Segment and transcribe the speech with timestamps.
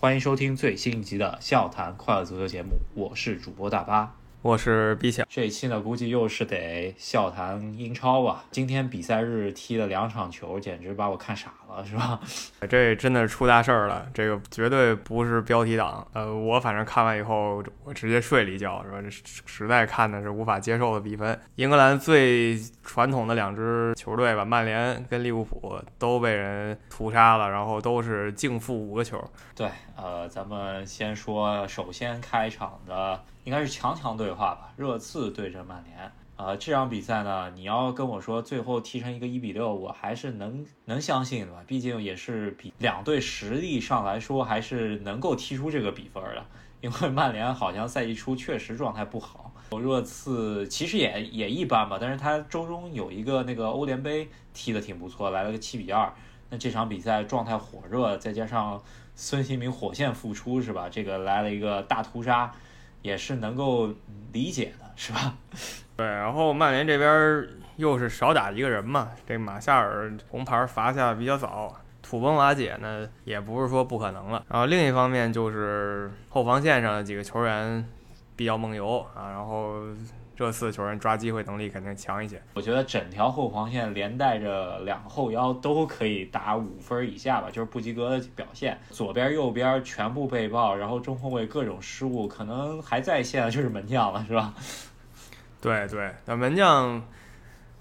[0.00, 4.17] 欢迎收听最新一集的《笑谈快乐足球》节目，我是主播大巴。
[4.40, 8.44] 我是 B 强，这一期呢，估计又是得笑谈英超吧。
[8.52, 12.20] 今天比赛日踢了两场球，简直把我看傻了，是吧？
[12.70, 16.06] 这真的是出大事儿了，这个绝对不是标题党。
[16.12, 19.02] 呃，我反正看完以后，我直接睡了一觉，是吧？
[19.02, 21.36] 这实在看的是无法接受的比分。
[21.56, 29.20] 英格兰最传统的两支球队吧，曼联跟利物浦都被人屠杀了，然后都是净负五个球。
[29.56, 33.20] 对，呃，咱们先说，首先开场的。
[33.48, 36.12] 应该是强强对话吧，热刺对阵曼联。
[36.36, 41.64] 呃，这场比赛呢，你要跟我说最后踢成一个一比六，我还是能能相信的吧。
[41.66, 46.44] 毕竟也是比两队实力上来说，还是能够踢出这个比分的。
[46.82, 51.96] 因为曼联好像赛季初确实状态不好，热刺其实也也一般吧。
[51.98, 56.12] 但是他周中有一个那个欧联杯踢得挺不错，来了个七比二。
[56.50, 58.82] 那这场比赛状态火热，再加上
[59.14, 60.90] 孙兴民火线复出是吧？
[60.90, 62.52] 这个来了一个大屠杀。
[63.02, 63.92] 也是能够
[64.32, 65.34] 理解的，是吧？
[65.96, 74.44] 对，然后曼联这边又是少打一个人嘛，这马夏尔红牌罚下比较早，土崩瓦解呢，也不是说不可能了。
[74.48, 77.84] 然后另一方面就是后防线上的几个球员
[78.36, 79.82] 比较梦游啊，然后。
[80.38, 82.40] 这次球员抓机会能力肯定强一些。
[82.54, 88.78] 我觉得整条后防线连带着两个后腰都可以打五分以下吧，就是不及格的表现。
[88.90, 94.54] 左边、右边全部被爆，然后中后卫各种失误，可能还在线的就是门将了，是吧？
[95.60, 97.02] 对 对，那门将，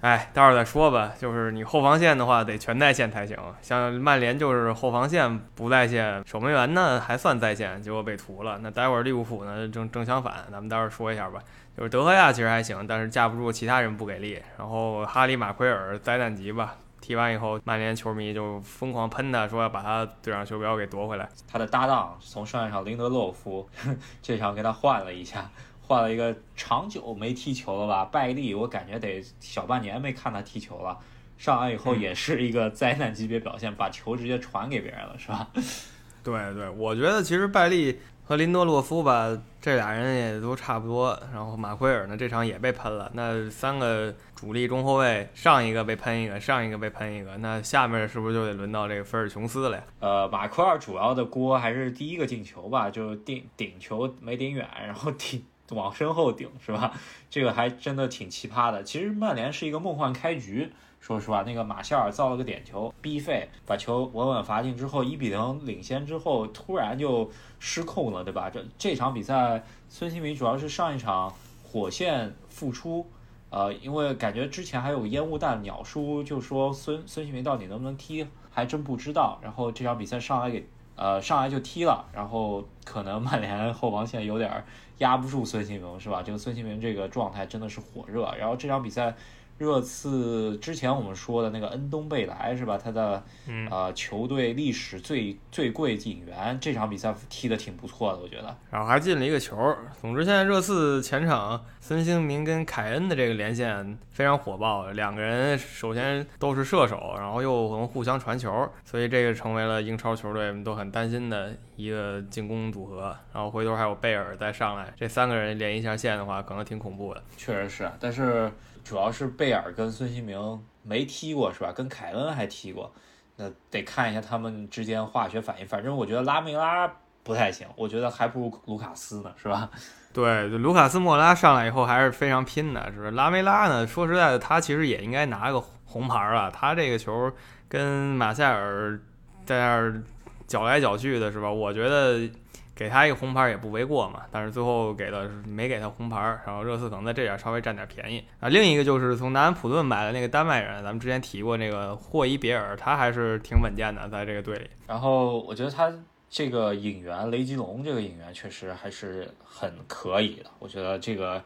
[0.07, 1.11] 哎，待会儿再说吧。
[1.19, 3.37] 就是你后防线的话，得全在线才行。
[3.61, 8.57] 像曼联就是后防线不在线，守门员呢还算在线，结果被屠了。
[8.61, 11.41] 那待会儿利物浦呢，正正相反，咱们待会儿说一下吧。
[11.75, 14.41] 就是德赫亚其实还行，但是架不住其他人不给力。
[14.57, 21.27] 然后哈里马奎尔灾难级吧，踢完以后，曼联球迷就疯狂喷他，说要把他队长袖标给夺回来。
[21.51, 23.67] 他的搭档从上一场林德洛夫，
[24.23, 25.49] 这场给他换了一下，
[25.87, 28.05] 换了一个长久没踢球了吧？
[28.05, 30.97] 拜利，我感觉得小半年没看他踢球了。
[31.37, 35.47] 上来以后也是一个灾难级别表现，把球直接传给别人了，是吧？
[36.23, 37.97] 对对，我觉得其实拜利。
[38.27, 41.17] 和林德洛夫吧，这俩人也都差不多。
[41.33, 43.09] 然后马奎尔呢，这场也被喷了。
[43.13, 49.83] 那三个主力中后卫，上一个被喷一个，上一个被喷一个，那下面是不是就得轮到这个菲尔琼斯了呀？
[50.01, 56.93] 呃，马奎尔主要的锅还是第一个进球吧，就顶顶球没顶远，然后顶往身后顶，是吧？
[57.29, 58.83] 这个还真的挺奇葩的。
[58.83, 60.71] 其实曼联是一个梦幻开局。
[60.99, 67.29] 说实话，那个马夏尔造了个点球，逼费把球稳稳罚进之后，一比零领先之后，突然就
[67.59, 68.49] 失控了，对吧？
[68.49, 71.31] 这这场比赛，孙兴民主要是上一场
[71.63, 73.07] 火线复出，
[73.51, 79.39] 呃，因为感觉之前还有烟雾弹，鸟叔就说孙孙兴民到底能不能踢，还真不知道。
[79.43, 80.67] 然后这场比赛上来给
[80.97, 84.65] 呃上来就踢了，然后可能曼联后防线有点
[84.97, 86.21] 压不住孙兴民，是吧？
[86.21, 88.29] 这个孙兴民这个状态真的是火热。
[88.37, 89.15] 然后这场比赛。
[89.57, 92.77] 热刺之前我们说的那个恩东贝莱是吧？
[92.77, 93.23] 他的
[93.71, 98.55] 呃球队历史最最贵引援，这场比赛踢得挺不错的，我觉得。
[98.69, 99.75] 然后还进了一个球。
[99.99, 113.15] 总之，现在热刺前场孙兴民跟凯恩的这个连线非常火爆，两个人首先都是射手，然后又能互相传球，所以这个成为了英超球队们都很担心的一个进攻组合。
[113.33, 117.23] 然后回头还有贝尔再上来，这三个人连一下线的话，可能挺恐怖的。
[117.35, 118.51] 确实是，但是。
[118.87, 121.73] 主要是贝尔跟孙兴明没踢过是吧？
[121.73, 122.89] 跟凯恩还踢过，
[123.35, 125.67] 那得看一下他们之间化学反应。
[125.67, 126.89] 反正我觉得拉梅拉
[127.21, 129.69] 不太行，我觉得还不如卢卡斯呢，是吧？
[130.13, 133.11] 对，卢卡斯莫拉上来以后还是非常拼的，是不是？
[133.11, 136.49] 拉梅拉呢，说实在的，他其实也应该拿个红牌啊。
[136.49, 137.29] 他这个球
[137.67, 138.97] 跟马塞尔
[139.45, 140.01] 在那儿
[140.47, 141.51] 搅来搅去的，是吧？
[141.51, 142.29] 我觉得。
[142.77, 148.47] 给他一个红牌也不为过嘛，但是最后给的是没给他红牌，然后热刺可能在这点稍微占点便宜啊。
[148.47, 154.69] 另一个就是从南安普顿买的那个丹麦人，咱们之前提过那个霍伊别尔，他还是挺稳健的，在这个队里。
[154.85, 155.91] 然后我觉得他
[156.29, 161.41] 这个引援雷吉隆这个引援确实还是很可以的，我觉得这个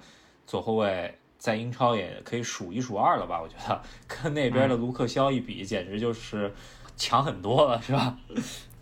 [0.46, 3.42] 左后卫在英超也可以数一数二了吧？
[3.42, 6.54] 我觉得跟那边的卢克肖一比，简直就是
[6.98, 8.18] 强很多了，是吧？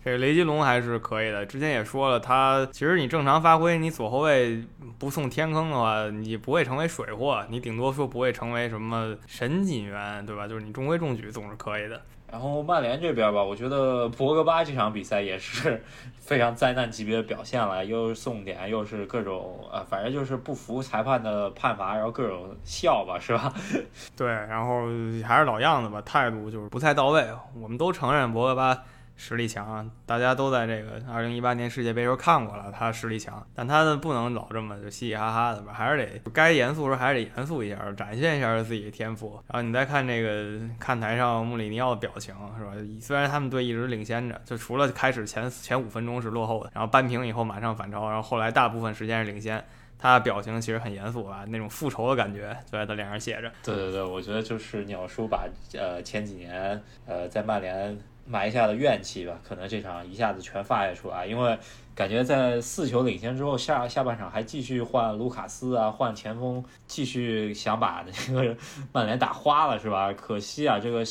[0.02, 4.64] 这个雷吉隆还是可以的，之前也说了，他其实你正常发挥，你左后卫
[4.98, 10.48] 不送天坑的话，你不会成为水货，你顶多说不会成为什么神引援，对吧？
[10.48, 12.00] 就是你中规中矩总是可以的。
[12.32, 15.82] 然后曼联这边吧，我觉得博格巴这场比赛也是
[16.18, 23.52] 非常灾难级别的表现了，又是送点，又是各种呃，反正就是不服裁判的判罚，然后各种笑吧，是吧？
[24.16, 24.84] 对，然后
[25.26, 27.26] 还是老样子吧，态度就是不太到位。
[27.60, 28.82] 我们都承认博格巴。
[29.20, 39.38] 实力强，大家都在这个二零一八年世界杯时候看过了，他实力强，但他呢不能老这么就嘻嘻哈哈的吧，还是得该严肃时候还是得严肃一下，展现一下自己的天赋。
[39.46, 42.72] 然后你再看这个看台上穆里尼奥的表情是吧？
[42.98, 49.62] 虽然他们队一直领先着，就除了开始前前五分钟是落后的，然后扳平以后马上反超，然后后来大部分时间是领先。
[50.02, 53.52] 他表情其实很严肃啊，那种复仇的感觉就在他脸上写着。
[53.62, 57.98] 对对对，我觉得就是鸟叔把呃前几年呃在曼联
[58.30, 61.58] 埋下的怨气吧，可能这场一下子全发泄出来，因为
[61.96, 68.56] 感觉在四球领先之后，下下半场还继续换卢卡斯啊，换前锋，继续想把那个
[68.92, 70.12] 曼联打花了是吧？
[70.12, 71.04] 可惜啊，这个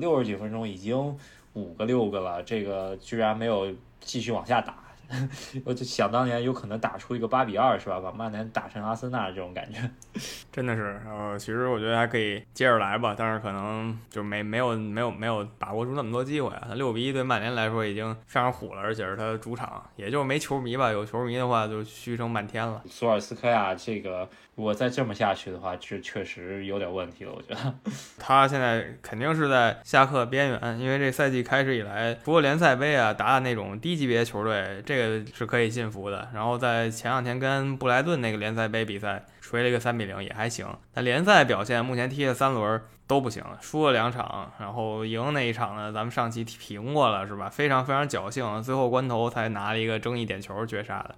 [0.00, 1.16] 六十几分钟已经
[1.52, 4.83] 五个六个了，这个居然没有继续往下打。
[5.64, 8.00] 我就想当年有可能打出一个八比二，是吧？
[8.00, 9.78] 把曼联打成阿森纳这种感觉，
[10.52, 11.00] 真的是。
[11.06, 16.64] 呃，其实我觉得还可以接着来吧，但是可能就没没有没有没有把握住那么多机会啊。
[16.68, 20.90] 他六比一对曼联来说已经非常虎了，而且是他的主场，也就没球迷吧。
[20.90, 22.82] 有球迷的话就嘘声漫天了。
[22.88, 24.28] 索尔斯克亚这个。
[24.56, 27.32] 如果再这么下去的话，这确实有点问题了。
[27.34, 27.74] 我觉得
[28.16, 36.28] 他现在肯定是在下课边缘，因为这赛季开始以来，除了联赛杯啊打打那种低级别球队，这这个是可以信服的。
[36.32, 40.66] 然后在前两天跟布莱顿那个联赛杯比赛，锤了一个三比零，也还行。
[40.92, 47.48] 但联赛表现目前踢了三轮都不行，输了两场，然后赢那一场呢，咱们上期评过了是吧？
[47.48, 51.14] 非常非常侥幸，最后关头才拿了一个争议点球绝杀的。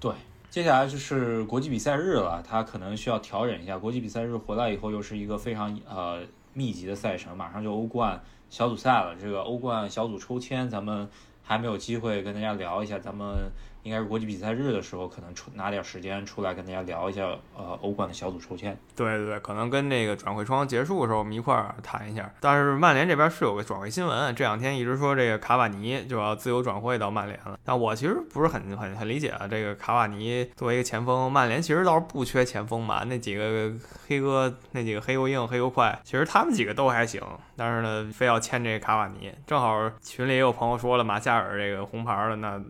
[0.00, 0.12] 对。
[0.50, 3.78] 接下来就是国际比赛日了，他可能需要调整一下。
[3.78, 6.22] 国际比赛日回来以后，又是一个非常呃
[6.54, 9.14] 密集的赛程，马上就欧冠小组赛了。
[9.14, 11.08] 这个欧冠小组抽签，咱们
[11.50, 13.50] 还没有机会跟大家聊一下，咱们。
[13.82, 17.22] 应该是国际比赛日的时候，可能出拿点时间出来跟大家聊一下，
[17.56, 18.76] 呃，欧冠的小组抽签。
[18.94, 22.30] 对对对，可能跟那个转会窗结束的时候，我们一块儿谈一下。
[22.40, 27.58] 但是曼联这边是有个转会新闻，这两天一直说这个卡瓦尼就要自由转会到曼联了。
[27.64, 33.72] 但我其实不是很很很理解啊，这个卡瓦尼作为一个前锋，曼联其实倒是不缺前锋嘛，那几个
[34.06, 37.22] 黑哥，那几个黑又硬黑又快，其实他们几个都还行。
[37.56, 42.60] 但是呢，非要签这个卡瓦尼，正好群里也有朋友说了，马夏尔这个红牌了，那。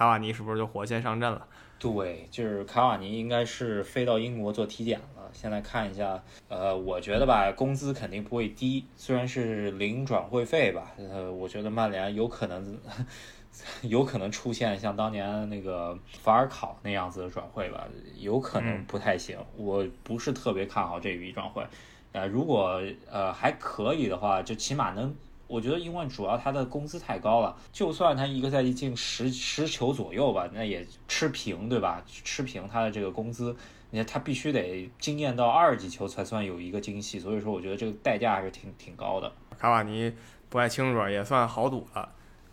[0.00, 1.46] 卡瓦尼是不是就火线上阵了？
[1.78, 5.28] 对，就是卡瓦尼应该是飞到英国做体检了。
[5.30, 6.18] 现在看一下，
[6.48, 10.92] 呃，我觉得吧，工资肯定不会低，虽然是零转会费吧。
[10.96, 12.78] 呃，我觉得曼联有可能，
[13.82, 17.86] 有可能出现像当年那个法尔考那样子的转会吧，
[18.16, 19.36] 有可能不太行。
[19.58, 21.62] 我不是特别看好这笔转会。
[22.12, 22.80] 呃，如果
[23.10, 25.14] 呃还可以的话，就起码能。
[25.50, 32.00] 我觉得，英冠主要他的工资太高了，就算他一个赛季进十十球左右吧，那也吃平，对吧？
[32.06, 33.56] 吃平他的这个工资，
[33.90, 39.32] 你看他必须得惊艳到二级球才算有一个惊喜，所以说我觉得这个代价还是挺挺高的。
[39.58, 40.14] 卡瓦尼
[40.48, 42.08] 不太清楚，也算豪赌了。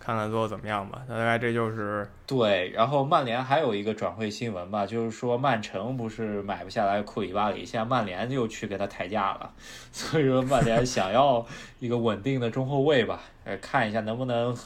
[0.07, 2.69] 看看最后怎么样吧，那大概这就是对。
[2.69, 9.51] 然后曼联还有一个转会新闻吧，就是说曼城不是买不下来库里巴里，现在曼联又去给他抬价了，
[9.91, 11.45] 所以说曼联想要
[11.79, 14.57] 一个稳定的中后卫吧，呃，看一下能不能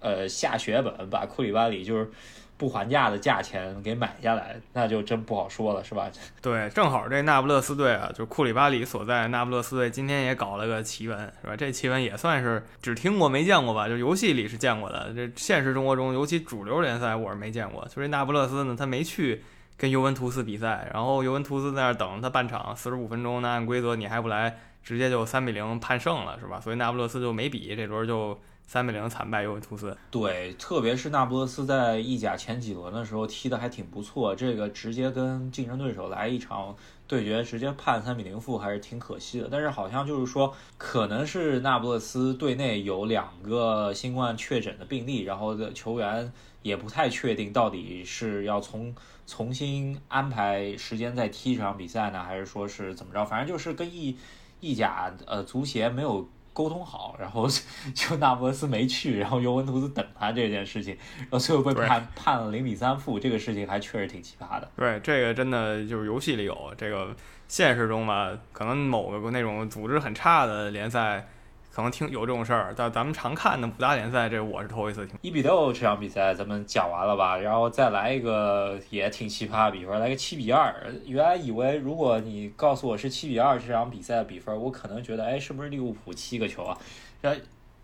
[0.00, 2.10] 呃下血本把库里巴里就是。
[2.58, 6.10] 不还价的价钱给买下来，那就真不好说了，是吧？
[6.42, 11.54] 对，正好这那不勒斯队啊，就库里巴里所在那不勒斯队，今天也搞了个奇闻，是吧？
[11.56, 13.88] 这奇闻也算是只听过没见过吧？
[13.88, 17.86] 就游戏里是见过的，这现实生活中，尤其主流联赛，我是没见过。
[17.86, 19.44] 就这那不勒斯呢，他没去
[19.76, 26.60] 跟尤文图斯比赛，然后尤文图斯在那儿等他半场四十五分钟，那按规则你还不来，直接就三比零判胜了，是吧？
[26.60, 28.36] 所以那不勒斯就没比，这轮就。
[28.68, 39.48] 三比零惨败尤文图斯，对，特别是那不勒斯在意甲前几轮的时候踢的还挺不错，这个直接跟竞争对手来一场对决，直接判三比零负还是挺可惜的。
[39.50, 48.94] 但是好像就是说，可能是那不勒斯队内有两个新冠确诊的病例，然后的球员也不太确定到底是要从
[49.26, 53.24] 重新安排时间再踢这场比赛呢，还是说是怎么着？
[53.24, 54.14] 反正就是跟意
[54.60, 56.28] 意甲呃足协没有。
[56.58, 57.46] 沟通好，然后
[57.94, 64.68] 就那不勒斯没去，然后尤文图斯等他这件事情，然后最后被判判了零比三负，这个事情还确实挺奇葩的。
[64.74, 67.14] 对，这个真的就是游戏里有，这个
[67.46, 71.28] 现实中吧，可能某个那种组织很差的联赛。
[71.78, 75.16] 可能听有这种事儿，但咱们常看的五大联赛，这我是头一次听。
[75.22, 77.36] 一比六这场比赛咱们讲完了吧？
[77.36, 80.74] 然后再来一个也挺奇葩的比分，来个七比二。
[81.06, 86.76] 原来以为如果你告诉我是七比二这场比赛的比分，我可能觉得，哎，是不是利物浦七个球啊？
[87.22, 87.36] 这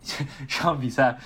[0.02, 1.16] 这场比赛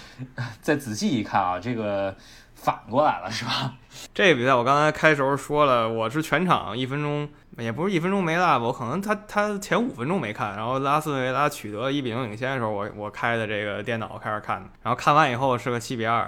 [0.61, 2.15] 再仔细一看啊，这个
[2.55, 3.77] 反过来了是吧？
[4.13, 16.19] 这个比赛我刚才开时候说了，我是全场一分钟，也不是一分钟没落吧，我可能他他前五分钟没看，然后拉斯维拉取得一比零领先的时候，我我开的这个电脑开始看的，然后看完以后是个七比二，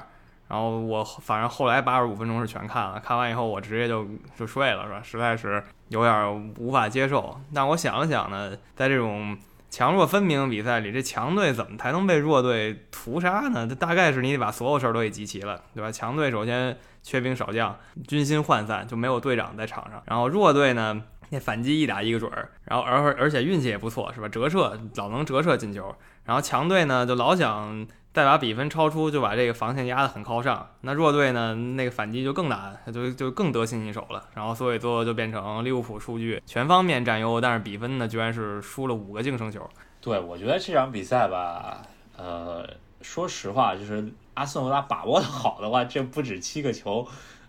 [0.49, 4.05] 然后我反正后来八十五分钟是全看了，看完以后我直接就
[4.37, 5.01] 就睡了，是吧？
[5.05, 7.41] 实在是有点无法接受。
[7.55, 9.39] 但我想了想呢，在这种
[9.71, 13.67] 强弱分明比赛里，这强队怎么才能被弱队屠杀呢？
[13.69, 15.93] 这大概是你得把所有事儿都给集齐了，对吧？
[15.93, 16.77] 强队首先。
[17.03, 17.75] 缺兵少将，
[18.07, 20.03] 军心涣散，就没有队长在场上。
[20.05, 24.29] 然后弱队呢，那反击一打一个准儿，然后而而且运气也不错，是吧？
[24.29, 25.95] 折射老能折射进球。
[26.25, 30.69] 然后强队呢，就老想再把比分超出，就把这个防线压得很靠上。
[30.83, 34.29] 那弱队呢，那个反击就更难，就就更得心应手了。
[34.35, 39.69] 然后所以最后就变成利物浦数据全方面占优，但是比分呢，居然是输了五个净胜球。
[40.01, 41.83] 对，我觉得这场比赛吧，
[42.17, 42.69] 呃，
[43.01, 44.13] 说实话就是。
[44.35, 47.07] 阿斯顿维拉把握的好的话，这不止七个球，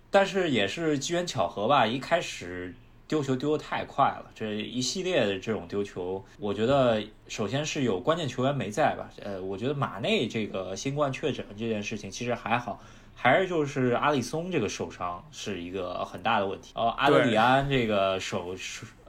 [0.10, 1.88] 但是也是机缘巧合吧。
[1.88, 2.76] 一开始
[3.12, 9.10] 丢球丢得太快了，这一系列的这种丢球，我觉得首先是有关键球员没在吧。
[9.22, 12.80] 呃，我觉得马内这个新冠确诊这件事情其实还好，
[13.14, 16.72] 还是就是阿里松这个受伤是一个很大的问题。
[16.74, 18.56] 哦，阿德里安这个首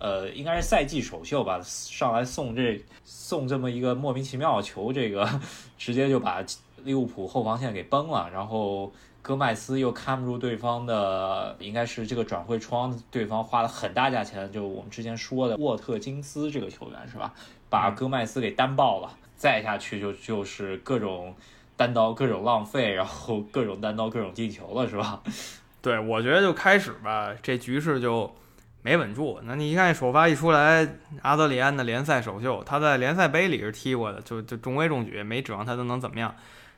[0.00, 5.40] 呃应该是赛季首秀吧，上来送这送这么一个莫名其妙的球，这个
[5.78, 6.44] 直接就把。
[6.84, 17.32] 利物浦后防线给崩了，然后戈麦斯又看不住对方的，应该是这个转会窗，对方花了很大价钱，就我们之前说的沃特金斯这个球员是吧？
[17.70, 21.34] 把戈麦斯给单爆了，再下去就就是各种
[21.76, 25.22] 单刀，各种浪费，然后各种单刀，各种进球了是吧？
[25.80, 28.34] 对，我觉得就开始吧，这局势就
[28.82, 29.40] 没稳住。
[29.44, 36.34] 那你一看首发一出来，阿德里安的联赛首秀，他在联赛杯里是踢过的，就就中规中矩，没指望他都能怎么样。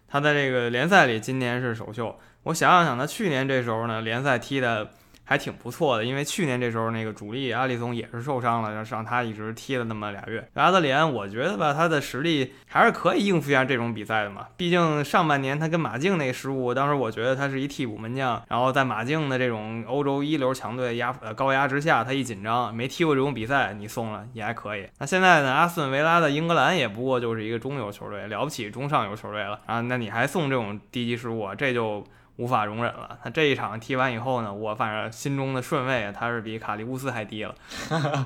[0.07, 4.91] 他在这个联赛里今年是首秀，我想想想，他去年这时候呢，联赛踢的。
[5.27, 10.47] 还挺不错的，因为去年这时候那个主力阿里松也是受伤了，让他一直踢了那么俩月。
[10.53, 14.49] 阿德里安，我觉得吧，他的实力还是可以应付一下这种比赛的嘛。
[14.59, 24.87] 毕竟上半年他跟马竞那失误，当时我觉得他是一替补门将，然后在马竞的这种欧洲一流强队压呃高压之下，他一紧张没踢过这种比赛，你送了也还可以。
[24.99, 32.05] 那现在呢，阿斯顿维拉的英格兰也不过就是一个中游球队，了不起中上游球队了啊，那你还送这种低级失误，这就。
[32.37, 33.19] 无法容忍了。
[33.23, 37.55] 他这一场踢完以后呢，我反正心中的顺位他是比卡利乌斯还低了。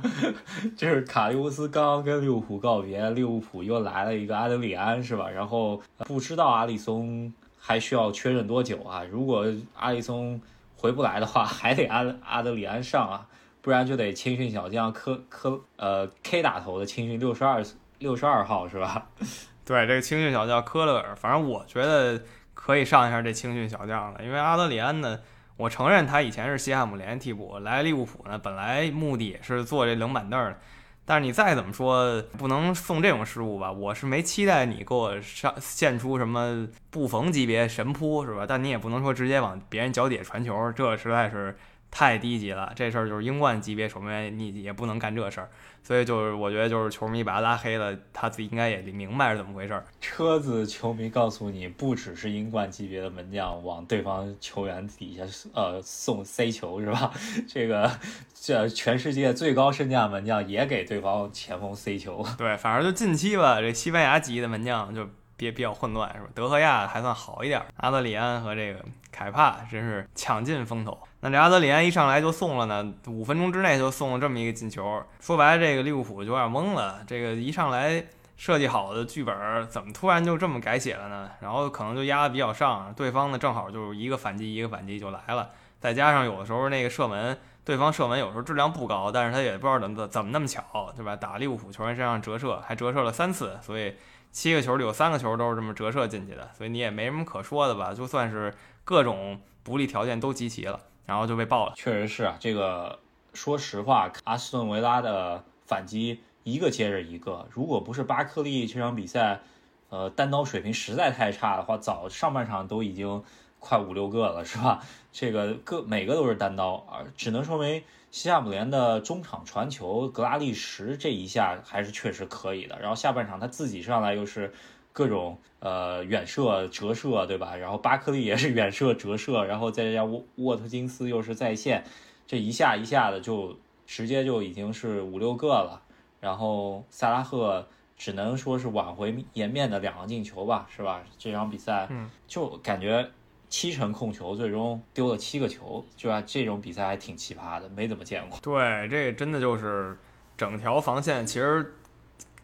[0.76, 5.28] 就是卡利乌斯刚刚跟利物浦告别，利物浦又来了一个阿德里安，是吧？
[5.28, 9.02] 然后不知道阿里松还需要确认多久啊？
[9.10, 9.44] 如果
[9.76, 10.40] 阿里松
[10.76, 13.26] 回不来的话，还得阿阿德里安上啊，
[13.60, 17.62] 不然就得青训小将科科呃 K 打头的青训六十二
[17.98, 19.06] 六十二号是吧？
[19.66, 22.18] 对，这个青训小将科勒尔，反正我觉得。
[22.68, 25.18] 可以上一下这青训小将了，因为阿德里安呢，
[25.56, 30.58] 我承认他以前是西汉姆联替补，来利物浦呢，本来目的也是坐这冷板凳的。
[31.06, 33.72] 但是你再怎么说，不能送这种失误吧？
[33.72, 38.44] 我是没期待你给我上献出什么布冯级别神扑，是吧？
[38.46, 41.56] 但你也不能说直接往别人脚底下传球，这实在是
[41.90, 42.72] 太低级了。
[42.74, 45.48] 这事儿就是英冠级别守门员，你也不能干这事儿。
[45.80, 49.82] 所以就是我觉得就是球迷把他拉黑了，他自己应该也明白是怎么回事儿。
[50.00, 55.22] 车子球迷告诉你，不只是英冠级别的门将往对方球员底下
[55.54, 57.10] 呃送塞球是吧？
[57.48, 57.90] 这个
[58.34, 62.22] 这全世界最高身价门将也给对方前锋塞球。
[62.36, 66.28] 对，反正就近期吧，这西班牙籍的门将就比比较混乱是吧？
[66.34, 70.98] 德赫亚还算好一点，阿德里安和这个凯帕真是抢尽风头。
[71.20, 75.02] 那这阿德里安一上来就送了呢，五分钟之内就送了这么一个进球。
[75.20, 77.00] 说白了，这个利物浦就有点懵了。
[77.06, 78.06] 这个一上来
[78.36, 81.28] 设计好的剧本，怎么突然就这么改写了呢？
[81.40, 85.50] 然后可能就压的比较上，对方呢正好就是一个反击一个反击就来了。
[85.80, 90.62] 再加上有的时候那个射门，对方射门有时候质量不高，但是他也不知道怎么怎么那么巧，
[90.94, 91.16] 对吧？
[91.16, 93.96] 打利物浦球员身上折射，还折射了三次，所以
[94.30, 96.48] 七个球里有三个球都是这么折射进去的。
[96.56, 97.92] 所以你也没什么可说的吧？
[97.92, 100.78] 就算是各种不利条件都集齐了。
[101.08, 102.36] 然后就被爆了，确实是啊。
[102.38, 102.98] 这个
[103.32, 107.48] 说实话，阿斯顿维拉的反击一个接着一个。
[107.50, 109.40] 如果不是巴克利这场比赛，
[109.88, 113.24] 呃，单刀水平实在太差的话，早上半场都已经
[113.58, 114.84] 快五六个了，是吧？
[115.10, 122.78] 这个各每个都是单刀啊，只能说明西汉姆联的中场传球，格拉利什这一下还是确实可以的。
[122.78, 124.52] 然后下半场他自己上来又是。
[124.98, 127.54] 各种呃远射折射，对吧？
[127.54, 131.84] 然后巴克利也是远射折射，然后再加上沃沃特金斯又是在线，
[132.26, 135.80] 这一下一下的就直接就已经是五六个了。
[136.18, 141.00] 然后萨拉赫只能说是挽回颜面的两个进球吧，是吧？
[141.16, 141.88] 这场比赛
[142.26, 143.08] 就感觉
[143.48, 146.20] 七成控球，最终丢了七个球，就吧？
[146.26, 148.36] 这种比赛还挺奇葩的，没怎么见过。
[148.42, 149.96] 对，这真的就是
[150.36, 151.72] 整条防线其实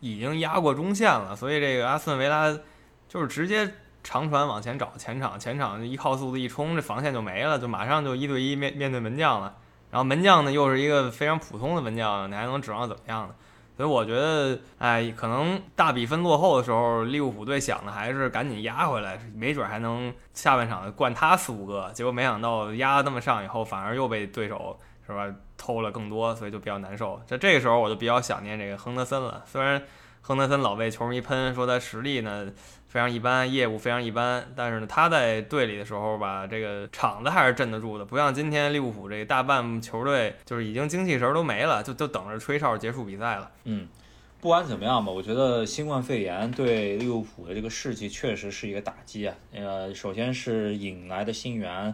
[0.05, 2.55] 已经压过中线了，所以这个阿斯顿维拉
[3.09, 9.55] 就是直接长传往前找前场，前场一靠速度一冲，这防线就没了，就马上就一对一面面对门将了。
[9.91, 13.35] 然后门将呢又是一个非常普通的门将，你还能指望怎么样呢？
[13.77, 21.91] 所以我觉得，哎，可能大比分落后的时候，利物浦队想的还是赶紧压回来，没准还能下半场灌他四五个。
[21.95, 27.21] 结果没想到压那么上以后，反而又被对手是吧偷了更多，所以就比较难受。
[27.27, 29.43] 在这个时候，我就比较想念这个亨德森了。
[29.47, 29.83] 虽然
[30.21, 32.51] 亨德森老被球迷喷说他实力呢。
[32.95, 43.51] 非常一般，业务非常一般，但是呢，他在队里的时候吧，这个场子还是镇得住的，不像今天利物浦这个大半球队就是已经精气神都没了，就就等着吹哨结束比赛了。
[43.65, 43.89] 嗯，
[44.41, 49.35] 不管怎么样吧，我觉得新冠肺炎对利物浦的这个士气确实是一个打击啊。
[49.53, 51.93] 呃，首先是引来的新援，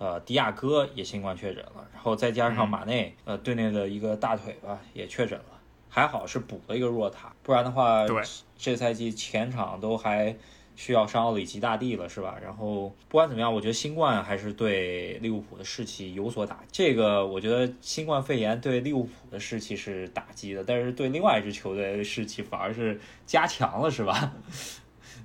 [0.00, 5.44] 呃，迪亚哥也新冠确诊了，然后再加上马内，呃，队内的一个大腿吧也确诊了。
[5.90, 8.22] 还好是补了一个弱塔，不然的话，对，
[8.56, 10.34] 这赛季前场都还
[10.74, 12.38] 需要上奥里吉大帝了，是吧？
[12.42, 16.60] 然后不管怎么样，我觉得新冠还是对利物浦的士气有所打。
[16.72, 24.32] 这个我觉得新冠肺炎对利物浦的士气是打击的，但是对另外一支球队的士气反而是加强了，是吧？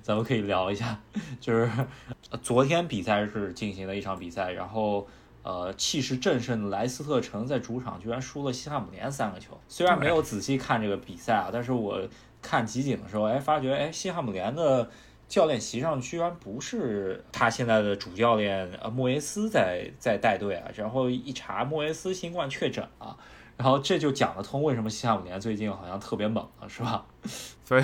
[0.06, 1.00] 咱们可以聊一下，
[1.40, 1.68] 就是
[2.40, 5.08] 昨天比赛是进行了一场比赛，然后。
[5.42, 9.56] 呃，气势正盛的莱斯特城在主场居然输了西汉姆联三个球。
[9.68, 12.00] 虽然没有仔细看这个比赛啊，但是我
[12.42, 14.90] 看集锦的时候，哎，发觉哎，西汉姆联的
[15.28, 20.68] 教练席上居然不是他现在的主教练呃莫耶斯在在带队啊。
[20.74, 23.16] 然后一查，莫耶斯新冠确诊了，
[23.56, 27.04] 然后这就讲得通为什么西汉姆联最近好像特别猛了，是吧？
[27.64, 27.82] 所以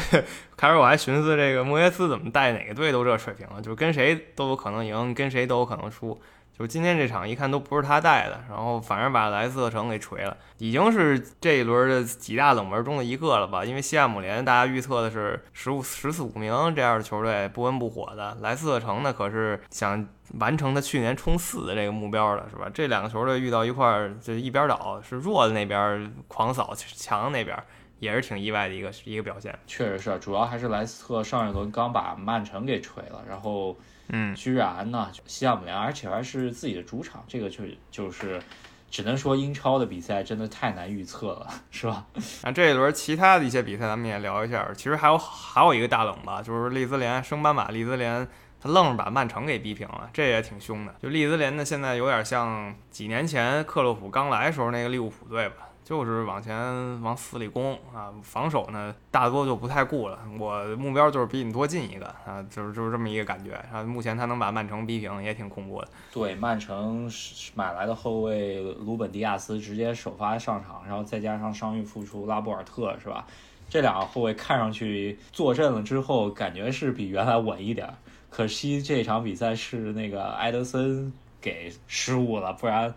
[0.57, 6.21] 开始我还寻思这个莫耶斯怎么带哪个队都这水平了，就跟谁都有可能赢，跟谁都有可能输。
[6.59, 13.65] 就今天这场一看都不是他带的，然后反而把莱斯特城给锤了，已经是这一轮的几大冷门中的一个了吧？
[13.65, 20.07] 因为西汉姆联大家预测的是十五、十四五名这样的球队不温不火的，莱斯特城呢可是想
[20.39, 22.71] 完成他去年冲四的这个目标的，是吧？
[22.73, 27.57] 这两个球队遇到一块儿就一边倒，是弱的那边狂扫强的那边，
[28.03, 29.59] 也是挺意外的一个一个表现。
[29.67, 33.77] 确实是，主要还是莱斯特上一轮刚把曼城给锤了，然后。
[34.15, 38.43] 嗯，居然呢，西汉姆联，而且还是自己的主场，这个就就是，
[38.91, 42.05] 只能说英超的比赛真的太难预测了，是吧？
[42.43, 44.69] 那这一轮其他的一些比赛，咱们也聊一下。
[44.77, 48.29] 其实还有还有一个大冷吧，就是利兹联升班马利兹联，
[48.61, 50.95] 他愣是把曼城给逼平了，这也挺凶的。
[51.01, 55.69] 就利兹联呢，现在有点像几年前克洛普刚来时候那个利物浦队吧。
[55.85, 60.19] 就是往前往死里攻啊，防守呢大多就不太顾了。
[60.39, 63.53] 我目标就是比你多进一个啊，就是就是这么一个感觉。
[63.73, 65.89] 啊，目前他能把曼城逼平，也挺恐怖的。
[66.13, 67.11] 对，曼城
[67.55, 73.27] 买来的后卫鲁本迪亚斯直接首发上场，然后再加上伤愈复出拉波尔特，是吧？
[73.69, 77.89] 这两个后卫看上去坐镇了之后，感觉是比原来稳一点。
[78.31, 82.95] 可惜这场比赛是那个埃德森给失误了，不然。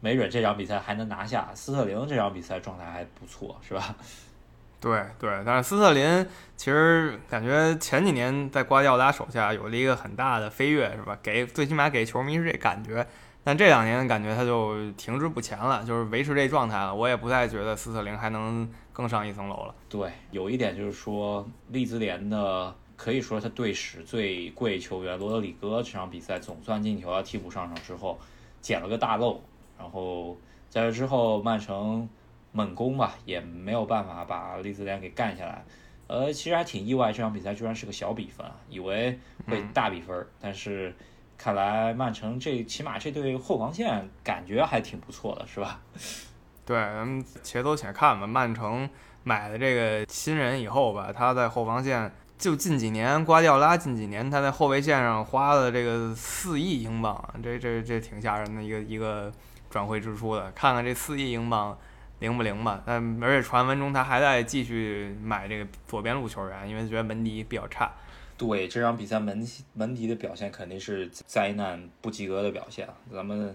[0.00, 3.96] 没准这场比赛还能拿下斯特林，这场比赛状态还不错，是吧？
[4.78, 11.18] 对对，但是斯特林其实感觉前几年在瓜迪奥拉手下有了一个很大的飞跃，是吧？
[11.22, 13.04] 给最起码给球迷是这感觉，
[13.42, 16.94] 但这两年感觉他就停滞不前了，就是维持这状态了。
[16.94, 19.74] 我也不太觉得斯特林还能更上一层楼了。
[19.88, 28.20] 对，有一点就是说，利兹联的可以说他队史最贵球员罗德里戈这场比赛总算进球了，替补上场之后
[28.60, 29.40] 捡了个大漏。
[29.78, 30.36] 然后
[30.68, 32.08] 在这之后，曼城
[32.52, 35.64] 猛攻吧，也没有办法把利兹联给干下来。
[36.06, 40.26] 呃，其实还挺意外，这场比赛居然是个小比分啊，以为会大比分。
[40.40, 40.94] 但是
[41.36, 45.80] 看来曼城这起码这对后防线感觉还挺不错的，是吧？
[46.64, 48.26] 对，咱们且走且看吧。
[48.26, 48.88] 曼城
[49.24, 59.32] 买了这个新人以后吧，他在后防线就近几年瓜迪奥拉近几年他在后卫线上花了这个四亿英镑，这这这挺吓人的一个一个。
[59.76, 61.76] 转会支出的，看看这四亿英镑
[62.20, 62.80] 灵不灵吧？
[62.86, 67.92] 但而且传闻中他还在继续买这个左边路球员，因为觉得门迪比较差。
[68.38, 73.54] 对这场比赛门门迪的表现肯定是灾难不及格的表现，咱们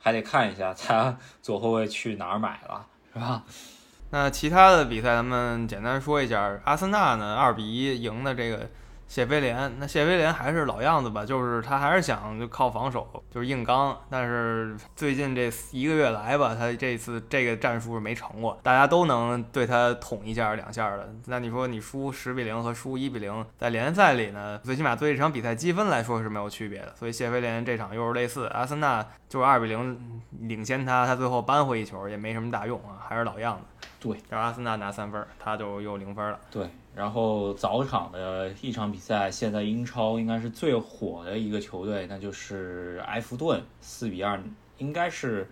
[0.00, 3.44] 还得看一下他 左后卫去哪儿买了，是吧？
[4.10, 8.68] 那其他的比赛咱们简单说一下，阿森纳呢二比一赢的这个
[9.10, 13.98] 谢菲联，那谢菲联还是老样子吧，就是他还是想就靠防守，就是硬刚。
[14.08, 21.12] 但是最近这一个月来吧，他这次这个战术是没成过，大家都能对他捅一下两下的。
[21.26, 26.94] 那你说你输十比零和输一比零，在联赛里呢，最起码对这场比赛积分来说是没有区别的。
[26.94, 33.88] 所以谢菲联这场又是类似，阿森纳就是二比零领先他，他最后扳回一球也没什么大用啊，还是老样子。
[33.98, 36.38] 对，让阿森纳拿三分，他就又零分了。
[36.48, 36.70] 对。
[37.00, 44.38] 然后早场的一场比赛，现在英超应该是最火的一个球队，那就是埃弗顿，四比二，
[44.76, 45.48] 应该是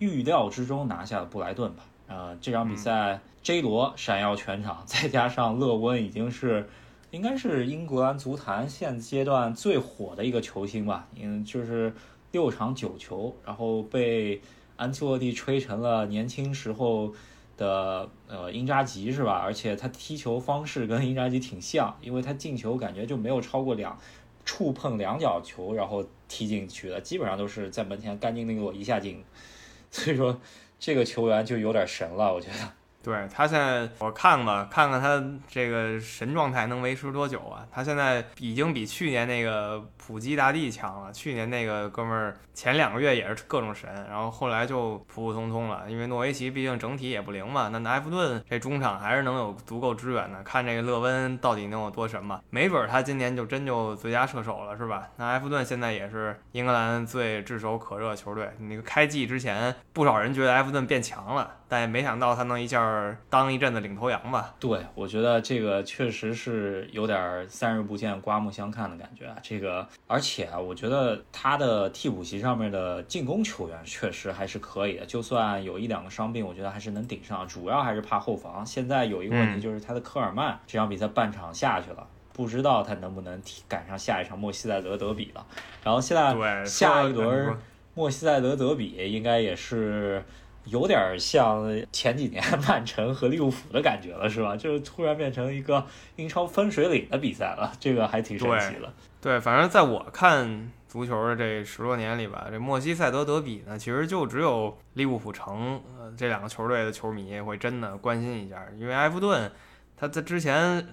[0.00, 1.84] 预料之中拿下了布莱顿吧？
[2.08, 6.68] 呃，这场比赛 J 罗闪耀全场，再加上勒温已经是，
[7.12, 11.06] 应该是英格兰足坛现阶段最火的一个球星吧？
[11.14, 11.94] 嗯，就是
[12.32, 14.42] 六场九球，然后被
[14.74, 17.14] 安切洛蒂吹成了年轻时候。
[17.58, 19.32] 的呃，英扎吉是吧？
[19.32, 23.98] 而且他踢球方式跟英扎吉挺像，因为他进球感觉就没有超过两
[24.46, 29.22] 触碰两脚球，然后踢进去的，基本上都是在门前干净利落一下进。
[29.90, 30.40] 所以说
[30.78, 32.77] 这个球员就有点神了，我觉得。
[33.08, 37.66] 对他现在，我看吧，看看他这个神状态能维持多久啊？
[37.72, 41.10] 他现在已经比去年那个普基大帝强了。
[41.10, 45.84] 去年那个哥们儿前两个月也是各种神，然后后来就普普通通了。
[45.88, 47.68] 因为诺维奇毕竟整体也不灵嘛。
[47.68, 50.42] 那埃弗顿这中场还是能有足够支援的。
[50.42, 52.42] 看这个勒温到底能有多神嘛？
[52.50, 55.08] 没准他今年就真就最佳射手了，是吧？
[55.16, 58.50] 那埃弗顿现在也是英格兰最炙手可热球队。
[58.58, 61.52] 那个开季之前，不少人觉得埃弗顿变强了。
[61.70, 62.80] 但也没想到他能一下
[63.30, 64.54] 当一阵子领头羊吧？
[64.60, 69.36] 对，我觉得这个确实是有点三日不见刮目相看的感觉啊。
[69.42, 77.46] 这个，而且啊，我觉得他的替补席上面的进攻球员确实还是可以的，就算有一两个伤病，我觉得还是能顶上。
[77.48, 78.64] 主要还是怕后防。
[78.64, 85.46] 现在有一个问题就是他的科尔曼这场比赛半场下去了，不知道他能不能赶上下一场莫西塞德德比了。
[85.82, 87.56] 然后现在下一轮
[87.94, 90.22] 莫西塞德德比应该也是。
[90.70, 94.56] 有点像前几年 曼城和利物浦的感觉了，是吧？
[94.56, 98.92] 就是突然变成一个英超分水岭的比赛了，这个还挺神奇的。
[99.20, 109.50] 对，反正在我看足球的这十多年里吧，这莫西塞德德比呢，其实就只有利物浦城呃这两个球队的球迷会真的关心一下，因为埃弗顿
[109.96, 110.86] 他在之前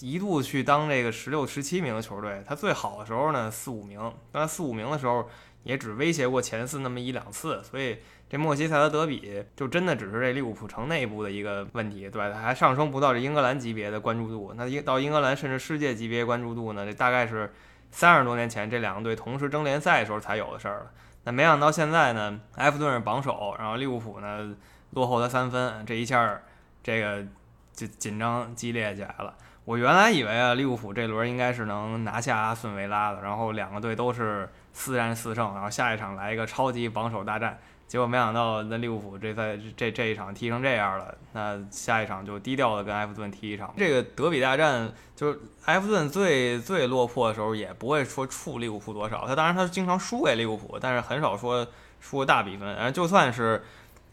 [0.00, 5.28] 一度去当这个十六、十七名的球队，他最好的时候呢四五名，但四五名的时候
[5.64, 7.98] 也只威胁过前四那么一两次，所以。
[8.32, 12.40] 这莫西塞德德比就真的只是这利物浦城内部的一个问题，对吧？
[12.40, 14.54] 还上升不到这英格兰级别的关注度。
[14.56, 16.86] 那英到英格兰甚至世界级别关注度呢？
[16.86, 17.52] 这大概是
[17.90, 20.86] 三十多年前这两个队同时争联赛的时候才有的事儿了。
[21.24, 24.56] 那没想到现在呢，埃弗顿是榜首，然后利物浦呢
[24.92, 26.40] 落后他三分，这一下
[26.82, 27.22] 这个
[27.74, 29.34] 就紧张激烈起来了。
[29.66, 37.58] 我原来以为啊，利物浦这轮应该是能拿下阿斯顿维拉的，然后两个队都是四战四胜，然后下一场来一个超级榜首大战。
[37.92, 43.70] 结果没想到，那利物浦这在这这一场踢成这样了，那下一场就低调的跟埃弗顿踢一场。
[43.76, 49.26] 这个德比大战，就是埃弗顿最最落魄的时候，也不会说怵利物浦多少。
[49.26, 51.66] 他当然他经常输给利物浦，但是很少说
[52.00, 52.74] 输大比分。
[52.76, 53.62] 然后就算是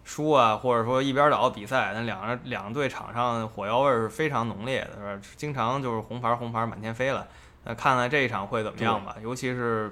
[0.03, 5.21] 输啊，或者说一边倒比赛，那两个两个队场上火药味是非常浓烈的，是吧？
[5.37, 7.25] 经常就是红牌红牌满天飞了。
[7.63, 9.89] 那看看这一场会怎么样吧，尤其是。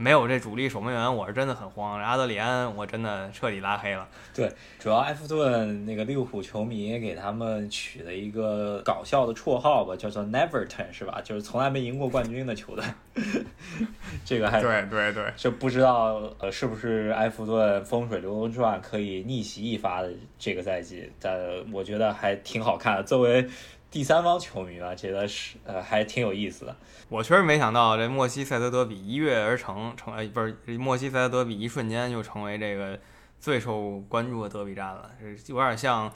[0.00, 2.00] 没有这主力守门员，我是真的很慌。
[2.00, 4.06] 阿德里安，我真的彻底拉黑了。
[4.32, 11.20] 对，主要埃弗顿那个利物浦球迷给他们取了一个搞笑的绰号吧，叫做 Neverton，是吧？
[11.24, 12.84] 就是从来没赢过冠军的球队。
[14.24, 21.36] 这个还对对对，就不知道呃是不是埃弗顿风水轮流转可以逆袭一发的这个赛季，但
[21.72, 23.02] 我觉得还挺好看的。
[23.02, 23.44] 作为
[23.90, 26.76] 第三方球迷吧，觉得是呃还挺有意思的。
[27.08, 32.98] 我确实没想到这莫西塞德德比一跃而成，成呃不是莫西塞德德比一瞬间就成为这个
[33.40, 36.12] 最受关注的德比战了，这有点像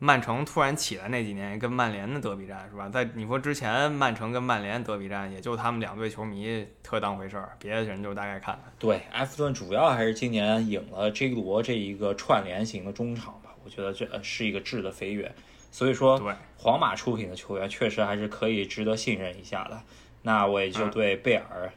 [0.00, 2.90] 曼城突然起来那几年跟曼联的德比战是吧？
[2.90, 8.70] 在你说之前曼城跟曼联德比战，也就他们两队球迷特当回事儿，别的人就大概看看。
[8.78, 15.32] 对，埃弗顿主要还是今年引了 J 罗这一个串联型的中场吧，我觉得这是一个质的飞跃，
[15.74, 16.22] 所以说
[16.56, 19.82] 皇马出品的球员确实还是可以值得信任一下的。
[20.22, 21.68] 那我也就对贝尔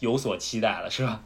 [0.00, 1.22] 有所期待了，是吧？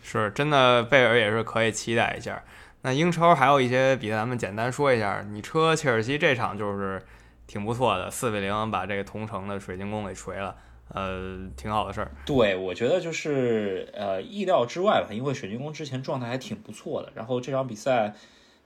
[0.00, 2.40] 是，真的，贝尔也是可以期待一下。
[2.82, 5.26] 那英超还有一些比赛，咱们简单说一下。
[5.32, 7.02] 你车切尔西这场就是
[7.48, 10.54] 挺不错的，四比零把这个同城的水晶宫给锤了，
[10.94, 12.12] 呃，挺好的事儿。
[12.24, 18.14] 对，我觉得就是呃意料之外吧，因为水晶宫之前状态还挺不错的，然后这场比赛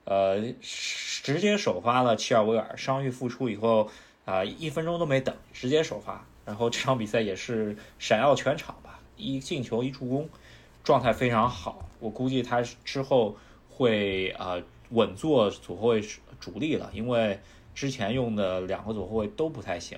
[0.05, 3.88] 呃直接首发了齐尔维尔，伤愈复出以后
[4.25, 6.25] 啊，一分钟都没等，直接首发。
[6.45, 10.29] 然后这场比赛也是闪耀全场吧，一进球一助攻，
[10.83, 11.88] 状态非常好。
[12.01, 13.37] 我估计他之后
[13.71, 14.61] 会啊
[14.91, 16.03] 稳坐左后卫
[16.41, 17.38] 主力了，因为
[17.75, 19.97] 之前用的两个左后卫都不太行。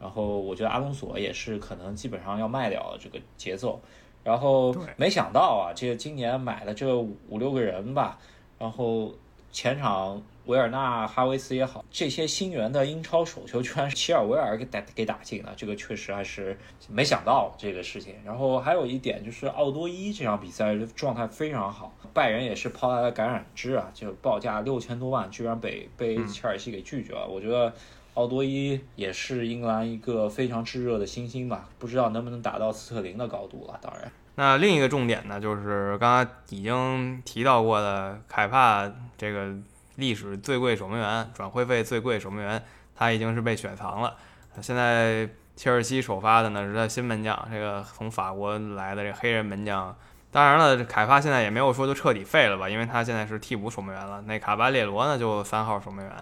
[0.00, 3.80] 然后我觉得阿隆索也是可能基本上要卖掉这个节奏。
[4.24, 8.18] 然后没想到啊，这今年买了这五六个人吧，
[8.58, 9.14] 然后
[9.54, 10.20] 前场。
[10.46, 16.54] 维尔纳、哈维斯也好，这些新援的英超首球居然是齐尔维尔给打给打进了，这个确实还是
[16.86, 18.14] 没想到这个事情。
[18.26, 27.26] 然后还有一点就是奥多伊这场比赛状态非常好，拜仁也是抛来了橄榄枝啊，就报价六千多万，居然被被切尔西给拒绝了。
[27.26, 27.72] 我觉得
[28.12, 33.78] 奥多伊也是英格兰一个非常炙热的新星吧，不知道能不能达到斯特林的高度了。
[33.80, 39.54] 当然，那另一个重点呢，就是刚刚已经提到过的凯帕这个。
[39.96, 42.60] 历史最贵守门员，转会费最贵守门员，
[42.96, 44.16] 他已经是被雪藏了。
[44.60, 49.96] 现在切尔西首发的呢是他新门将，这个从法国来的这黑人门将。
[50.32, 54.20] 当然了，凯帕现在也没有说就彻底废了吧，因为他现在是替补守门员了。
[54.22, 56.12] 那卡巴列罗呢就三号守门员。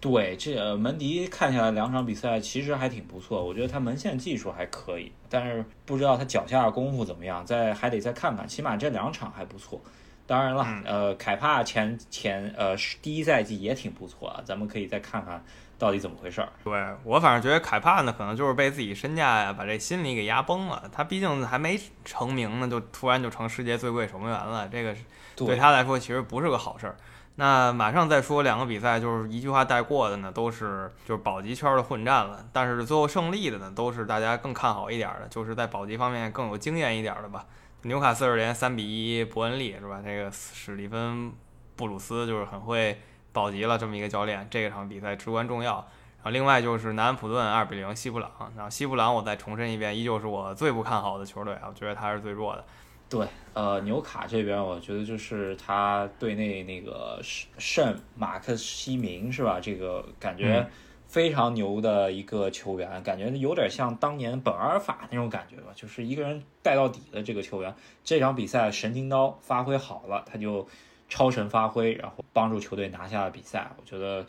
[0.00, 8.46] 对，这门迪看下来两场比赛其实还挺不错，我觉得他门线技术还可以，但是不知道他脚下功夫怎么样，再还得再看看。
[8.46, 9.80] 起码这两场还不错。
[10.24, 15.42] 当然了，呃，凯帕前前呃第一赛季也挺不错啊，咱们可以再看看
[15.78, 16.48] 到底怎么回事儿。
[16.62, 20.88] 对我反正觉得凯帕呢，可能就是被自己身价呀把这心理给压崩了。
[20.92, 24.94] 他毕竟还没成名呢，就突然就成世界最贵守门员了，这个
[25.34, 26.94] 对他来说其实不是个好事儿。
[27.40, 32.44] 那马上再说两个比赛，就是一句话带过的呢，都是就是保级圈的混战了。
[32.52, 37.46] 但是最后胜利的呢，都是大家更看好一点的，就是在保级方面更有经验一点的吧。
[37.82, 40.02] 纽卡斯尔联三比一伯恩利是吧？
[40.04, 41.32] 这个史蒂芬
[41.76, 43.00] 布鲁斯就是很会
[43.32, 45.74] 保级了，这么一个教练，这场比赛至关重要。
[46.16, 52.64] 然后另外就是南安普顿二比零西布朗，然后西布朗我再重申一遍，依旧是我最不看好的球队啊，我觉得他是最弱的。
[53.08, 59.58] 对，呃，纽卡这边我觉得就是他队内那个圣马克西明是吧？
[59.60, 60.68] 这个感觉。
[61.08, 67.74] 非常牛的一个球员，感觉有点像当年本阿尔法那种感觉吧，就是一个人带到底的这个球员。
[68.04, 70.68] 这场比赛神经刀发挥好了，他就
[71.08, 73.70] 超神发挥，然后帮助球队拿下了比赛。
[73.78, 74.26] 我觉得，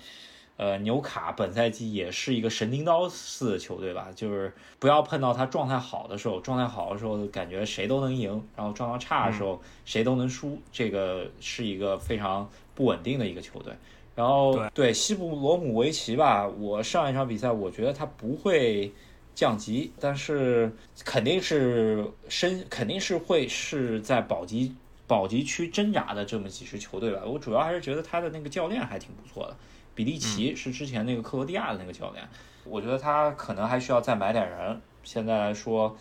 [0.59, 13.73] 呃，纽卡本赛季也是一个神经刀似的球队吧，就是不要碰到他状态好的时候，状态好的时候感觉谁都能赢，然后状态差的时候谁都能输，这个是一个非常不稳定的一个球队。
[14.15, 18.91] 然后对西布罗姆维奇吧，我上一场比赛我觉得他不会
[19.33, 20.69] 降级，但是
[21.05, 24.75] 肯定是身，肯定是会是在保级
[25.09, 27.21] 保级区挣扎的这么几支球队吧。
[27.25, 29.57] 我主要还是觉得他的那个教练还挺不错的，
[29.93, 32.25] 比利奇是之前那个克罗地亚的那个教练，
[32.63, 34.79] 我觉得他可能还需要再买点人。
[35.03, 35.97] 现在来说。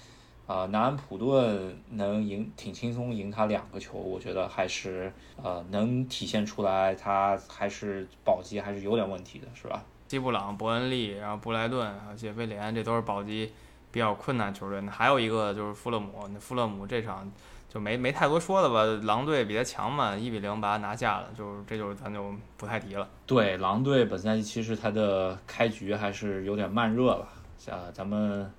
[0.49, 9.85] 啊，南安普顿能赢挺轻松，赢他两个球，我觉得还是呃能体现出来，他还是保级还是有点问题的，是吧？
[10.07, 13.53] 基布朗、伯恩利，然后布莱顿、还有谢菲联，这都是保级
[13.93, 14.81] 比较困难球队。
[14.81, 17.31] 那还有一个就是富勒姆，那富勒姆这场
[17.69, 18.85] 就没没太多说的吧？
[19.07, 23.09] 狼队比他强嘛，一比零把他拿下了，就这就是咱就不太提了。
[23.27, 27.29] 对，狼队本赛季其实他的开局还是有点慢热了，
[27.59, 28.51] 像咱们。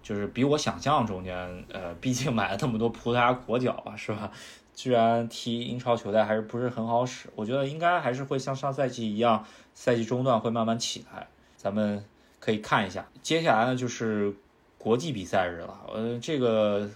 [0.00, 1.36] 就是比我想象中间，
[1.70, 4.30] 呃，毕竟买了那么多葡萄牙国脚吧，是吧？
[4.72, 7.28] 居然踢英超球队还是不是很好使。
[7.34, 11.26] 我觉得应该还是会像上赛季一样，赛季中段会慢慢起来。
[11.56, 12.02] 咱们
[12.40, 14.32] 可以看一下，接下来呢就是
[14.78, 15.78] 国际比赛日了。
[15.92, 16.88] 呃，这个，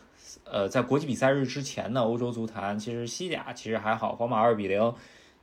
[0.52, 4.94] 呃，在国际比赛日之前呢，欧洲足坛其实西甲其实还好，皇马二比零，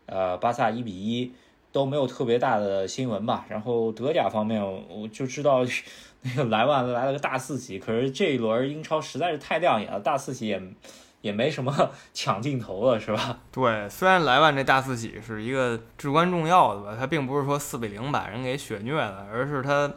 [0.06, 1.34] 呃，巴萨一比一
[1.72, 3.46] 都没有特别大的新闻吧。
[3.50, 5.66] 然后德甲方面，我就知道。
[6.22, 10.62] 那个莱万来了个大四喜，可是这一轮英超实在是太亮眼了，大四喜也
[11.22, 13.40] 也没什么 抢镜头了，是吧？
[13.54, 19.90] 对，虽然莱万这大四喜是一个至关重要的吧，他并不是说四比零把人给血虐了，而是他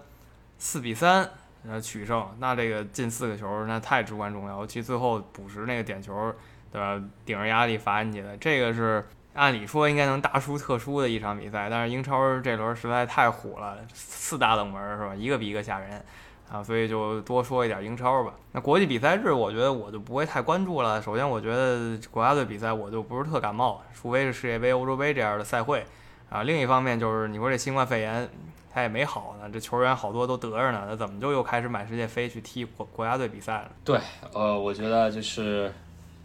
[0.59, 1.29] 四比三
[1.69, 6.33] 呃取胜，那这个进四个球那太至关重要，尤其最后补时那个点球，
[6.71, 7.03] 对吧？
[7.25, 9.05] 顶着压力罚进去的，这个是。
[9.35, 15.15] 按理说应该能大输特输的一场比赛，但是英超这轮实在太虎了，四大冷门是吧？
[15.15, 16.05] 一个比一个吓人
[16.51, 18.35] 啊，所以就多说一点英超吧。
[18.53, 21.01] 那国际比赛日，我觉得我就不会太关注了。
[21.01, 25.83] 首先，我觉得国家队比赛我就不是特感冒，除非是世界杯、欧洲杯这样的赛会
[26.29, 26.43] 啊。
[26.43, 28.29] 另一方面就是你说这新冠肺炎
[28.73, 33.71] 他也没好呢，这球员好多都得着呢，那怎么就又开始满世界飞去踢国国家队比赛了？
[33.85, 34.01] 对，
[34.33, 35.73] 呃，我觉得就是。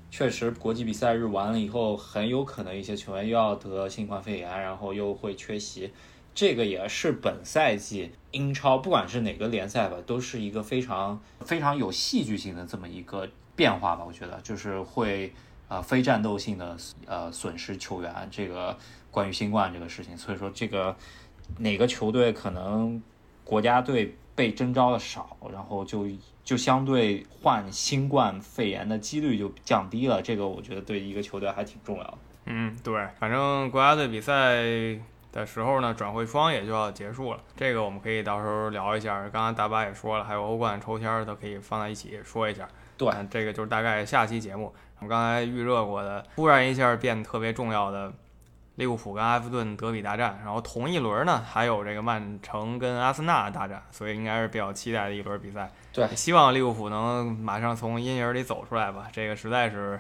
[0.10, 5.92] 确实，国际比赛日完了以后，很有可能一些球员又要得新冠肺炎，然后又会缺席。
[6.34, 14.06] 这个也是本赛季英超不管是哪个联赛吧，都是一个非常非常有戏剧性的这么一个变化吧。
[14.08, 15.34] 我觉得就是会
[15.68, 18.78] 呃非战斗性的呃损失球员，这个
[19.12, 20.96] 关于新冠这个事情，所以说这个
[21.58, 23.02] 哪个球队可能
[23.44, 26.08] 国家队被征召的少，然后就
[26.44, 30.22] 就相对患新冠肺炎的几率就降低了。
[30.22, 32.18] 这个我觉得对一个球队还挺重要的。
[32.46, 34.64] 嗯，对，反正国家队比赛。
[35.30, 37.40] 的时候呢，转会窗也就要结束了。
[37.56, 39.22] 这个我们可以到时候聊一下。
[39.30, 42.68] 刚刚大巴也说了，还有欧冠抽签都可以放在一起说一下。
[42.98, 44.74] 对，这个就是大概下期节目。
[44.98, 48.12] 我们刚才预热过的，突然一下变得特别重要的
[48.78, 55.70] 利物浦跟埃弗顿德比大战，然后同一轮呢还有这个曼城跟阿森纳大战，所以应该是比较期待的一轮比赛。
[55.92, 59.08] 对，希望利物浦能马上从阴影里走出来吧。
[59.12, 60.00] 这个实在是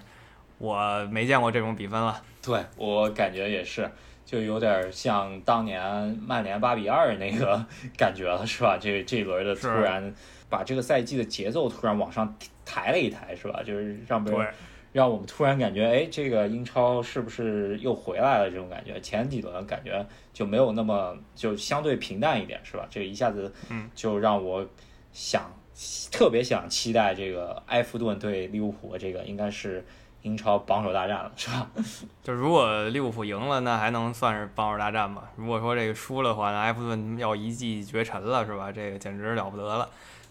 [0.58, 2.22] 我没见过这种比分了。
[2.42, 3.90] 对我感觉也是。
[4.24, 5.82] 就有点像当年
[6.22, 7.66] 曼联八比二那个
[7.98, 8.78] 感觉了，是吧？
[8.78, 10.13] 这这一轮的突然
[10.50, 13.63] 把这个赛季的节奏突然往上抬了一抬，是吧？
[13.66, 14.54] 就是让别人
[14.91, 18.50] 让我们突然感觉，哎，这个英超是不是又回来了？
[18.50, 22.88] 这种感觉，前几轮感觉就没有那么就相对平淡一点，是吧？
[22.89, 24.65] 这一下子嗯就让我
[25.12, 25.52] 想
[26.12, 29.86] 特别想期待这个埃弗顿对利物浦，这个应该是。
[30.23, 31.69] 英超榜首大战了，是吧？
[32.21, 35.23] 就如果利物浦赢了，那还能算是榜首大战吗？
[35.38, 38.69] 如果说这个输了的话，那埃弗顿要一骑绝尘了，是吧？
[38.69, 39.88] 这个简直了不得了。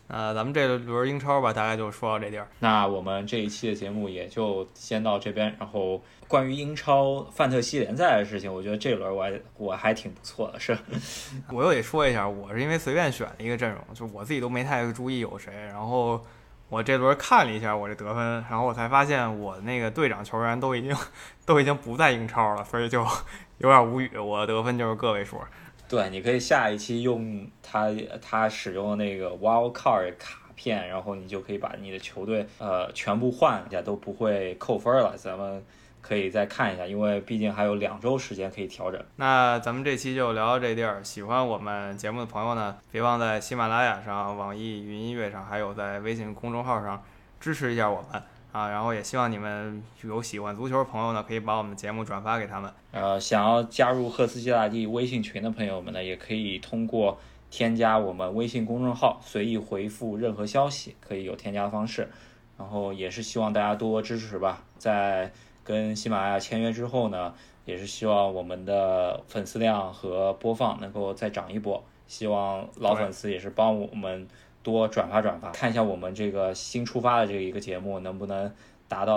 [0.08, 2.46] 那咱们这轮英超吧，大概就说到这地儿。
[2.60, 5.54] 那我们这一期的节目也就先到这边。
[5.58, 10.76] 然后关于英超范特西联赛的事情，我觉得这轮我还我还挺不错的，是。
[11.52, 16.24] 我又得说一下，我是因为随便选了一个阵容，就我自己都没太注意有谁，然后。
[16.68, 20.92] 我这轮看了一下我这得分，然后我才发现我那个队长球员都已经
[21.46, 23.06] 都已经不在英超了，所以就
[23.58, 24.18] 有点无语。
[24.18, 25.40] 我得分就是个位数。
[25.88, 35.16] 对，你可以下一期用他他使用的那个 Wild Card 卡片，然后你就可以把你的球队呃全部换一下，都不会扣分了。
[35.16, 35.64] 咱们。
[36.02, 39.04] 可以再看一下，因为毕竟还有两周时间可以调整。
[39.16, 41.02] 那咱们这期就聊到这地儿。
[41.02, 47.02] 喜欢我们节目的朋友呢，别忘在喜马拉雅上、网易云音乐上，还有在微信公众号上
[47.40, 48.22] 支持一下我们
[48.56, 48.68] 啊。
[48.68, 52.72] 然后也希望你们有喜欢足球的朋友呢，可以把我们的节目转发给他们。
[52.92, 57.18] 呃，想要加入赫斯基大帝微信群的朋友们呢，也可以通过
[57.50, 62.08] 添加我们微信公众号，随意回复任何消息，可以有添加方式。
[62.56, 65.32] 然后也是希望大家多多支持吧，在。
[65.66, 71.82] 跟喜马拉雅签约之后呢，也是希望我们的粉丝量和播放能够再涨一波。
[72.06, 74.28] 希望老粉丝也是帮我们
[74.66, 78.52] 多转发转发，看一下我们这个新出发的这一个节目能不能
[78.88, 79.14] 达到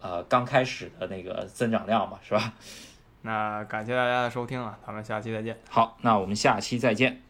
[0.00, 2.52] 呃刚开始的那个增长量吧，是吧？
[3.22, 5.58] 那感谢大家的收听啊，咱们下期再见。
[5.68, 7.20] 好，那我们下期再见。